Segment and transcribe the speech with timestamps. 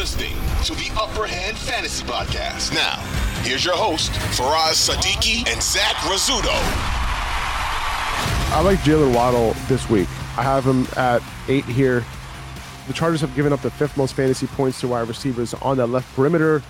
[0.00, 0.32] listening
[0.64, 2.72] to the Upper Hand Fantasy Podcast.
[2.72, 2.96] Now,
[3.42, 6.54] here's your host, Faraz Sadiki and Zach Rizzuto.
[8.50, 10.08] I like Jaylen Waddle this week.
[10.38, 12.02] I have him at eight here.
[12.86, 15.88] The Chargers have given up the fifth most fantasy points to wide receivers on that
[15.88, 16.62] left perimeter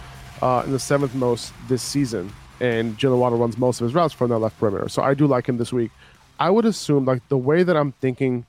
[0.43, 2.33] uh, and the seventh most this season.
[2.59, 4.89] And Jaylen Waddle runs most of his routes from that left perimeter.
[4.89, 5.93] So I do like him this week.
[6.41, 8.45] I would assume, like, the way that I'm thinking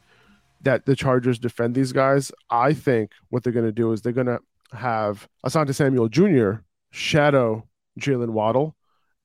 [0.61, 4.11] that the Chargers defend these guys, I think what they're going to do is they're
[4.11, 4.39] going to
[4.73, 6.61] have Asante Samuel Jr.
[6.91, 7.67] shadow
[7.99, 8.75] Jaylen Waddle.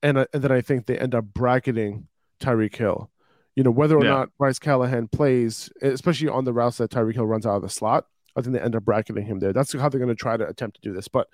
[0.03, 2.07] And, uh, and then I think they end up bracketing
[2.39, 3.09] Tyreek Hill.
[3.55, 4.11] You know, whether or yeah.
[4.11, 7.69] not Bryce Callahan plays, especially on the routes that Tyreek Hill runs out of the
[7.69, 8.05] slot,
[8.35, 9.51] I think they end up bracketing him there.
[9.51, 11.07] That's how they're going to try to attempt to do this.
[11.07, 11.27] But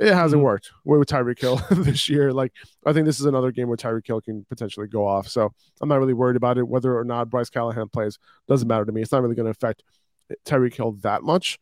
[0.00, 0.44] it hasn't mm-hmm.
[0.44, 0.70] worked.
[0.84, 2.32] We're with Tyreek Hill this year.
[2.32, 2.52] Like,
[2.84, 5.26] I think this is another game where Tyreek Hill can potentially go off.
[5.26, 6.68] So I'm not really worried about it.
[6.68, 9.02] Whether or not Bryce Callahan plays doesn't matter to me.
[9.02, 9.82] It's not really going to affect
[10.44, 11.58] Tyreek Hill that much.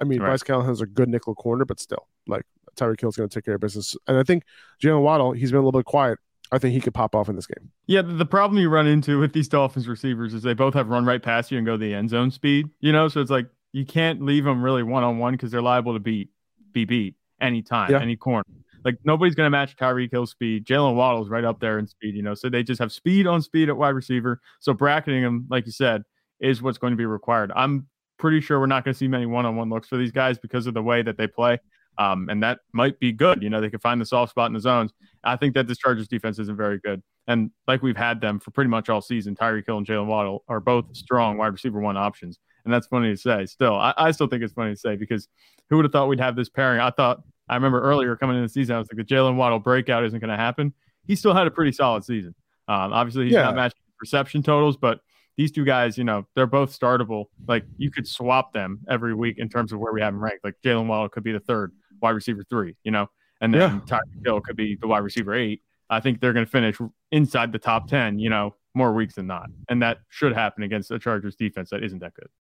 [0.00, 0.28] I mean, right.
[0.28, 2.44] Bryce Callahan's a good nickel corner, but still, like,
[2.76, 3.96] Tyreek Hill's going to take care of business.
[4.06, 4.44] And I think
[4.82, 6.18] Jaylen Waddle, he's been a little bit quiet.
[6.50, 7.70] I think he could pop off in this game.
[7.86, 11.04] Yeah, the problem you run into with these Dolphins receivers is they both have run
[11.04, 13.08] right past you and go the end zone speed, you know?
[13.08, 16.00] So it's like you can't leave them really one on one because they're liable to
[16.00, 16.30] be
[16.72, 18.00] be beat anytime, yeah.
[18.00, 18.44] any corner.
[18.84, 20.64] Like nobody's going to match Tyreek Hill's speed.
[20.64, 22.34] Jaylen Waddle's right up there in speed, you know.
[22.34, 24.40] So they just have speed on speed at wide receiver.
[24.60, 26.04] So bracketing them, like you said,
[26.40, 27.52] is what's going to be required.
[27.54, 30.66] I'm pretty sure we're not going to see many one-on-one looks for these guys because
[30.66, 31.58] of the way that they play.
[31.98, 33.42] Um, and that might be good.
[33.42, 34.92] You know, they can find the soft spot in the zones.
[35.24, 37.02] I think that this Chargers defense isn't very good.
[37.26, 40.44] And like we've had them for pretty much all season, Tyreek Hill and Jaylen Waddle
[40.48, 42.38] are both strong wide receiver one options.
[42.64, 43.46] And that's funny to say.
[43.46, 45.28] Still, I, I still think it's funny to say because
[45.68, 46.80] who would have thought we'd have this pairing?
[46.80, 49.58] I thought I remember earlier coming in the season, I was like, the Jaylen Waddle
[49.58, 50.72] breakout isn't going to happen.
[51.06, 52.34] He still had a pretty solid season.
[52.68, 53.42] Um, obviously, he's yeah.
[53.42, 55.00] not matching reception totals, but
[55.38, 57.26] these two guys, you know, they're both startable.
[57.46, 60.44] Like you could swap them every week in terms of where we have them ranked.
[60.44, 61.72] Like Jaylen Waddle could be the third
[62.02, 63.06] wide receiver three, you know,
[63.40, 63.98] and then yeah.
[63.98, 65.62] Tyreek Hill could be the wide receiver eight.
[65.88, 66.76] I think they're going to finish
[67.12, 69.48] inside the top 10, you know, more weeks than not.
[69.68, 72.28] And that should happen against a Chargers defense that isn't that good.